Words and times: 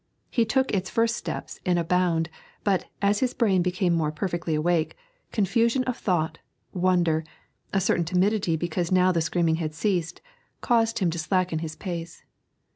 He 0.31 0.45
took 0.45 0.71
its 0.71 0.89
first 0.89 1.15
steps 1.15 1.59
in 1.63 1.77
a 1.77 1.83
bound, 1.83 2.31
but, 2.63 2.85
as 3.03 3.19
his 3.19 3.35
brain 3.35 3.61
became 3.61 3.93
more 3.93 4.11
perfectly 4.11 4.55
awake, 4.55 4.97
confusion 5.31 5.83
of 5.83 5.95
thought, 5.95 6.39
wonder, 6.73 7.23
a 7.71 7.79
certain 7.79 8.05
timidity 8.05 8.55
because 8.57 8.91
now 8.91 9.11
the 9.11 9.21
screaming 9.21 9.57
had 9.57 9.75
ceased, 9.75 10.19
caused 10.59 10.97
him 10.97 11.11
to 11.11 11.19
slacken 11.19 11.59
his 11.59 11.75
pace. 11.75 12.23